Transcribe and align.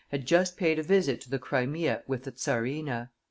had 0.09 0.25
just 0.25 0.57
paid 0.57 0.79
a 0.79 0.81
visit 0.81 1.21
to 1.21 1.29
the 1.29 1.37
Crimea 1.37 2.01
with 2.07 2.23
the 2.23 2.31
czarina. 2.35 3.11